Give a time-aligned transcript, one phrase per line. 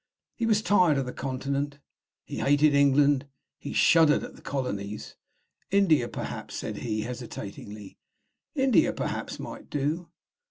[0.35, 1.77] He was tired of the Continent,
[2.25, 3.27] he hated England,
[3.59, 5.15] he shuddered at the Colonies.
[5.69, 7.99] "India, perhaps," said he, hesitatingly,
[8.55, 10.09] "India, perhaps, might do."